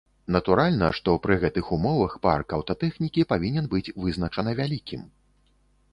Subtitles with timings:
[0.35, 5.01] Натуральна, што пры гэтых умовах парк аўтатэхнікі павінен быць вызначана вялікім.